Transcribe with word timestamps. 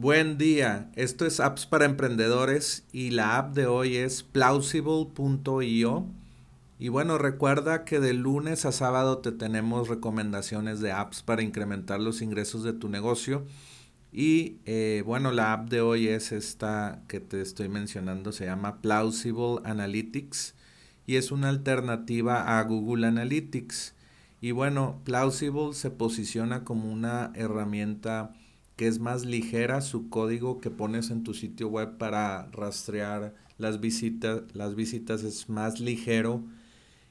Buen 0.00 0.38
día, 0.38 0.92
esto 0.94 1.26
es 1.26 1.40
Apps 1.40 1.66
para 1.66 1.84
Emprendedores 1.84 2.84
y 2.92 3.10
la 3.10 3.36
app 3.36 3.52
de 3.56 3.66
hoy 3.66 3.96
es 3.96 4.22
plausible.io. 4.22 6.06
Y 6.78 6.88
bueno, 6.88 7.18
recuerda 7.18 7.84
que 7.84 7.98
de 7.98 8.12
lunes 8.12 8.64
a 8.64 8.70
sábado 8.70 9.18
te 9.18 9.32
tenemos 9.32 9.88
recomendaciones 9.88 10.78
de 10.78 10.92
apps 10.92 11.24
para 11.24 11.42
incrementar 11.42 11.98
los 11.98 12.22
ingresos 12.22 12.62
de 12.62 12.74
tu 12.74 12.88
negocio. 12.88 13.44
Y 14.12 14.58
eh, 14.66 15.02
bueno, 15.04 15.32
la 15.32 15.52
app 15.52 15.68
de 15.68 15.80
hoy 15.80 16.06
es 16.06 16.30
esta 16.30 17.02
que 17.08 17.18
te 17.18 17.40
estoy 17.40 17.68
mencionando, 17.68 18.30
se 18.30 18.44
llama 18.44 18.80
Plausible 18.80 19.56
Analytics 19.64 20.54
y 21.08 21.16
es 21.16 21.32
una 21.32 21.48
alternativa 21.48 22.56
a 22.56 22.62
Google 22.62 23.04
Analytics. 23.04 23.96
Y 24.40 24.52
bueno, 24.52 25.00
Plausible 25.02 25.72
se 25.72 25.90
posiciona 25.90 26.62
como 26.62 26.88
una 26.88 27.32
herramienta 27.34 28.30
que 28.78 28.86
es 28.86 29.00
más 29.00 29.26
ligera 29.26 29.80
su 29.80 30.08
código 30.08 30.60
que 30.60 30.70
pones 30.70 31.10
en 31.10 31.24
tu 31.24 31.34
sitio 31.34 31.66
web 31.66 31.98
para 31.98 32.46
rastrear 32.52 33.34
las 33.58 33.80
visitas, 33.80 34.42
las 34.54 34.76
visitas 34.76 35.24
es 35.24 35.48
más 35.48 35.80
ligero 35.80 36.44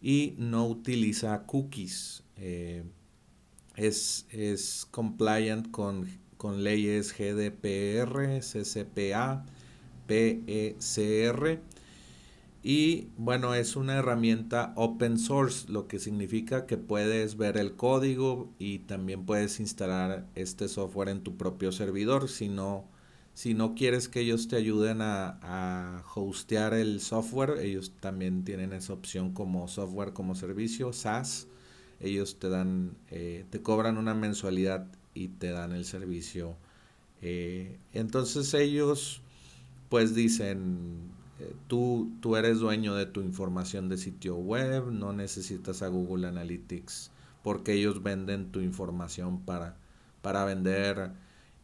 y 0.00 0.32
no 0.38 0.66
utiliza 0.66 1.42
cookies. 1.44 2.22
Eh, 2.38 2.82
es, 3.76 4.24
es, 4.30 4.88
compliant 4.90 5.70
con, 5.70 6.08
con 6.38 6.64
leyes 6.64 7.12
GDPR, 7.12 8.40
CCPA, 8.40 9.44
PECR 10.06 11.60
y 12.62 13.08
bueno, 13.16 13.54
es 13.54 13.76
una 13.76 13.94
herramienta 13.96 14.72
open 14.76 15.18
source, 15.18 15.70
lo 15.70 15.88
que 15.88 15.98
significa 15.98 16.66
que 16.66 16.76
puedes 16.76 17.36
ver 17.36 17.56
el 17.56 17.74
código 17.74 18.52
y 18.58 18.80
también 18.80 19.24
puedes 19.24 19.60
instalar 19.60 20.26
este 20.34 20.68
software 20.68 21.08
en 21.08 21.22
tu 21.22 21.36
propio 21.36 21.72
servidor. 21.72 22.28
Si 22.28 22.48
no, 22.48 22.84
si 23.32 23.54
no 23.54 23.74
quieres 23.74 24.08
que 24.08 24.20
ellos 24.20 24.48
te 24.48 24.56
ayuden 24.56 25.00
a, 25.00 25.38
a 25.42 26.04
hostear 26.14 26.74
el 26.74 27.00
software, 27.00 27.58
ellos 27.60 27.92
también 28.00 28.44
tienen 28.44 28.74
esa 28.74 28.92
opción 28.92 29.32
como 29.32 29.66
software 29.66 30.12
como 30.12 30.34
servicio, 30.34 30.92
SaaS. 30.92 31.46
Ellos 32.00 32.38
te 32.38 32.48
dan, 32.50 32.96
eh, 33.10 33.44
te 33.50 33.62
cobran 33.62 33.96
una 33.98 34.14
mensualidad 34.14 34.86
y 35.14 35.28
te 35.28 35.50
dan 35.50 35.72
el 35.72 35.84
servicio. 35.86 36.56
Eh, 37.22 37.78
entonces 37.92 38.52
ellos 38.54 39.22
pues 39.88 40.14
dicen 40.14 41.10
tú, 41.66 42.10
tú 42.20 42.36
eres 42.36 42.58
dueño 42.58 42.94
de 42.94 43.06
tu 43.06 43.20
información 43.20 43.88
de 43.88 43.96
sitio 43.96 44.36
web, 44.36 44.90
no 44.90 45.12
necesitas 45.12 45.82
a 45.82 45.88
Google 45.88 46.26
Analytics 46.26 47.10
porque 47.42 47.72
ellos 47.72 48.02
venden 48.02 48.52
tu 48.52 48.60
información 48.60 49.40
para, 49.40 49.76
para 50.22 50.44
vender 50.44 51.12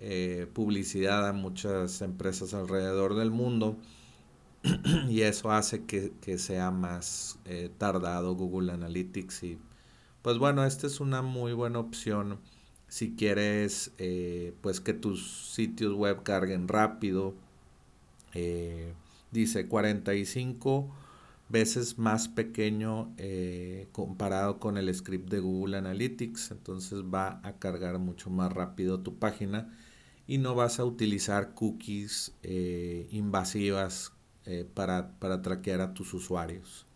eh, 0.00 0.46
publicidad 0.52 1.28
a 1.28 1.32
muchas 1.32 2.00
empresas 2.02 2.54
alrededor 2.54 3.14
del 3.14 3.30
mundo. 3.30 3.76
Y 5.08 5.22
eso 5.22 5.50
hace 5.50 5.84
que, 5.84 6.38
sea 6.38 6.70
más 6.70 7.38
eh, 7.44 7.70
tardado 7.78 8.34
Google 8.34 8.72
Analytics 8.72 9.42
y 9.44 9.58
pues 10.22 10.36
bueno, 10.38 10.64
esta 10.64 10.86
es 10.86 11.00
una 11.00 11.22
muy 11.22 11.52
buena 11.52 11.78
opción 11.78 12.38
si 12.88 13.14
quieres 13.14 13.92
pues 14.60 14.80
que 14.80 14.94
tus 14.94 15.52
sitios 15.52 15.94
web 15.94 16.22
carguen 16.22 16.68
rápido 16.68 17.34
dice 19.30 19.68
45 19.68 20.94
veces 21.48 21.98
más 21.98 22.28
pequeño 22.28 23.14
eh, 23.16 23.88
comparado 23.92 24.58
con 24.58 24.76
el 24.76 24.94
script 24.94 25.30
de 25.30 25.40
Google 25.40 25.78
Analytics. 25.78 26.50
Entonces 26.50 27.02
va 27.02 27.40
a 27.42 27.58
cargar 27.58 27.98
mucho 27.98 28.30
más 28.30 28.52
rápido 28.52 29.00
tu 29.00 29.18
página 29.18 29.74
y 30.26 30.38
no 30.38 30.54
vas 30.54 30.78
a 30.78 30.84
utilizar 30.84 31.54
cookies 31.54 32.32
eh, 32.42 33.08
invasivas 33.12 34.12
eh, 34.44 34.66
para, 34.72 35.12
para, 35.18 35.42
traquear 35.42 35.80
a 35.80 35.94
tus 35.94 36.14
usuarios. 36.14 36.86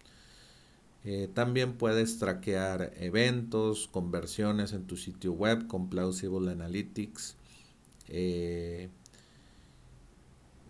también 1.35 1.73
puedes 1.73 2.19
traquear 2.19 2.93
eventos, 2.97 3.89
conversiones 3.89 4.73
en 4.73 4.87
tu 4.87 4.97
sitio 4.97 5.33
web 5.33 5.67
con 5.67 5.89
Plausible 5.89 6.53
Analytics. 6.53 7.37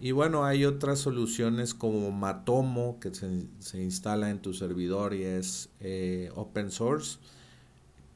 Y 0.03 0.11
bueno, 0.11 0.45
hay 0.45 0.65
otras 0.65 0.99
soluciones 0.99 1.75
como 1.75 2.11
Matomo 2.11 2.99
que 2.99 3.13
se, 3.15 3.81
instala 3.81 4.31
en 4.31 4.43
tu 4.43 4.53
servidor 4.53 5.15
y 5.15 5.23
es 5.23 5.69
eh, 5.79 6.33
open 6.35 6.73
source. 6.73 7.21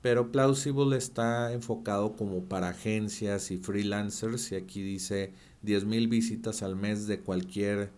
Pero 0.02 0.32
Plausible 0.32 0.96
está 0.96 1.52
enfocado 1.52 2.16
como 2.16 2.42
para 2.42 2.70
agencias 2.70 3.52
y 3.52 3.58
freelancers. 3.58 4.50
Y 4.50 4.56
aquí 4.56 4.82
dice 4.82 5.32
10.000 5.64 6.08
visitas 6.08 6.64
al 6.64 6.74
mes 6.74 7.06
de 7.06 7.20
cualquier 7.20 7.92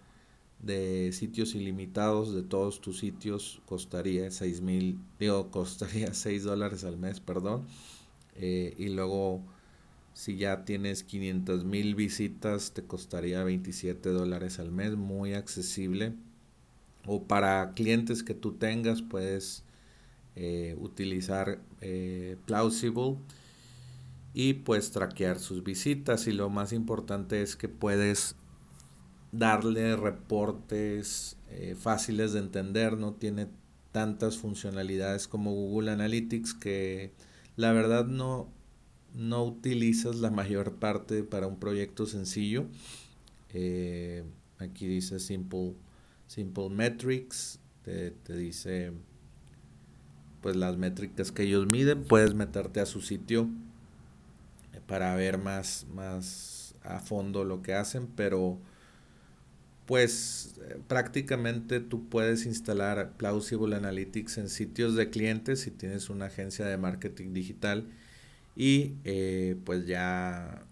de 0.58 1.10
sitios 1.14 1.54
ilimitados 1.54 2.34
de 2.34 2.42
todos 2.42 2.82
tus 2.82 2.98
sitios 2.98 3.62
costaría 3.64 4.30
6 4.30 4.60
mil, 4.60 4.98
digo, 5.18 5.50
costaría 5.50 6.12
6 6.12 6.44
dólares 6.44 6.84
al 6.84 6.98
mes, 6.98 7.20
perdón. 7.20 7.64
Eh, 8.34 8.74
y 8.76 8.90
luego 8.90 9.42
si 10.14 10.36
ya 10.36 10.64
tienes 10.64 11.04
500 11.04 11.64
mil 11.64 11.94
visitas, 11.94 12.72
te 12.72 12.82
costaría 12.82 13.42
27 13.44 14.08
dólares 14.10 14.58
al 14.58 14.72
mes, 14.72 14.96
muy 14.96 15.34
accesible. 15.34 16.14
O 17.06 17.22
para 17.22 17.72
clientes 17.74 18.22
que 18.22 18.34
tú 18.34 18.52
tengas, 18.52 19.02
puedes 19.02 19.62
eh, 20.36 20.76
utilizar 20.78 21.60
eh, 21.80 22.36
Plausible 22.46 23.16
y 24.34 24.54
pues 24.54 24.90
traquear 24.90 25.38
sus 25.38 25.64
visitas. 25.64 26.26
Y 26.26 26.32
lo 26.32 26.50
más 26.50 26.72
importante 26.72 27.42
es 27.42 27.56
que 27.56 27.68
puedes 27.68 28.36
darle 29.32 29.96
reportes 29.96 31.36
eh, 31.50 31.76
fáciles 31.78 32.32
de 32.32 32.40
entender, 32.40 32.96
no 32.96 33.12
tiene 33.14 33.48
tantas 33.92 34.36
funcionalidades 34.38 35.28
como 35.28 35.52
Google 35.52 35.90
Analytics 35.90 36.54
que 36.54 37.12
la 37.56 37.72
verdad 37.72 38.06
no, 38.06 38.48
no 39.14 39.44
utilizas 39.44 40.16
la 40.16 40.30
mayor 40.30 40.74
parte 40.76 41.22
para 41.22 41.46
un 41.46 41.58
proyecto 41.58 42.06
sencillo. 42.06 42.66
Eh, 43.52 44.24
aquí 44.58 44.86
dice 44.86 45.18
Simple, 45.18 45.74
Simple 46.26 46.68
Metrics, 46.70 47.60
te, 47.82 48.12
dice 48.36 48.92
pues 50.42 50.56
las 50.56 50.76
métricas 50.76 51.32
que 51.32 51.44
ellos 51.44 51.66
miden. 51.66 52.04
Puedes 52.04 52.34
meterte 52.34 52.80
a 52.80 52.86
su 52.86 53.00
sitio 53.00 53.48
para 54.86 55.14
ver 55.16 55.38
más, 55.38 55.86
más 55.94 56.74
a 56.82 57.00
fondo 57.00 57.44
lo 57.44 57.62
que 57.62 57.74
hacen, 57.74 58.06
pero 58.06 58.58
pues 59.86 60.54
prácticamente 60.86 61.80
tú 61.80 62.08
puedes 62.08 62.44
instalar 62.44 63.16
Plausible 63.16 63.74
Analytics 63.74 64.38
en 64.38 64.50
sitios 64.50 64.94
de 64.94 65.08
clientes 65.08 65.60
si 65.60 65.70
tienes 65.70 66.10
una 66.10 66.26
agencia 66.26 66.66
de 66.66 66.76
marketing 66.76 67.32
digital 67.32 67.86
y 68.58 68.96
eh, 69.04 69.56
pues 69.64 69.86
ya 69.86 70.66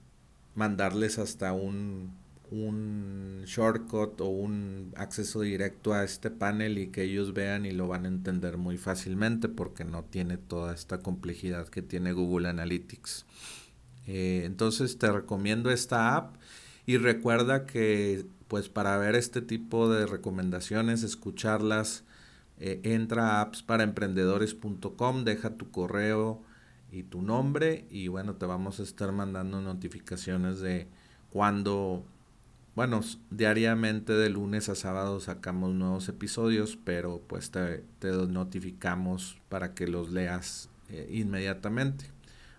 mandarles 0.56 1.20
hasta 1.20 1.52
un, 1.52 2.10
un 2.50 3.44
shortcut 3.46 4.20
o 4.20 4.26
un 4.26 4.92
acceso 4.96 5.42
directo 5.42 5.94
a 5.94 6.02
este 6.02 6.32
panel 6.32 6.78
y 6.78 6.88
que 6.88 7.04
ellos 7.04 7.32
vean 7.32 7.64
y 7.64 7.70
lo 7.70 7.86
van 7.86 8.04
a 8.04 8.08
entender 8.08 8.56
muy 8.56 8.76
fácilmente 8.76 9.48
porque 9.48 9.84
no 9.84 10.02
tiene 10.02 10.36
toda 10.36 10.74
esta 10.74 10.98
complejidad 10.98 11.68
que 11.68 11.80
tiene 11.80 12.12
Google 12.12 12.48
Analytics. 12.48 13.24
Eh, 14.08 14.42
entonces 14.46 14.98
te 14.98 15.12
recomiendo 15.12 15.70
esta 15.70 16.16
app 16.16 16.34
y 16.86 16.96
recuerda 16.96 17.66
que 17.66 18.26
pues 18.48 18.68
para 18.68 18.96
ver 18.98 19.14
este 19.14 19.42
tipo 19.42 19.88
de 19.88 20.06
recomendaciones, 20.06 21.04
escucharlas, 21.04 22.02
eh, 22.58 22.80
entra 22.82 23.36
a 23.36 23.42
appsparaemprendedores.com, 23.42 25.22
deja 25.22 25.50
tu 25.50 25.70
correo 25.70 26.42
y 26.90 27.02
tu 27.02 27.22
nombre 27.22 27.86
y 27.90 28.08
bueno, 28.08 28.36
te 28.36 28.46
vamos 28.46 28.80
a 28.80 28.82
estar 28.82 29.12
mandando 29.12 29.60
notificaciones 29.60 30.60
de 30.60 30.88
cuando, 31.30 32.04
bueno, 32.74 33.00
diariamente 33.30 34.12
de 34.12 34.30
lunes 34.30 34.68
a 34.68 34.74
sábado 34.74 35.20
sacamos 35.20 35.74
nuevos 35.74 36.08
episodios, 36.08 36.78
pero 36.82 37.20
pues 37.26 37.50
te, 37.50 37.84
te 37.98 38.10
notificamos 38.10 39.38
para 39.48 39.74
que 39.74 39.86
los 39.86 40.10
leas 40.10 40.70
eh, 40.88 41.08
inmediatamente. 41.10 42.06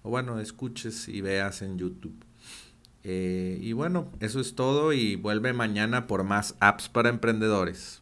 O 0.04 0.10
bueno, 0.10 0.40
escuches 0.40 1.08
y 1.08 1.22
veas 1.22 1.62
en 1.62 1.78
YouTube. 1.78 2.16
Eh, 3.04 3.58
y 3.62 3.72
bueno, 3.72 4.12
eso 4.20 4.42
es 4.42 4.54
todo 4.54 4.92
y 4.92 5.16
vuelve 5.16 5.54
mañana 5.54 6.08
por 6.08 6.24
más 6.24 6.56
apps 6.60 6.90
para 6.90 7.10
emprendedores. 7.10 7.96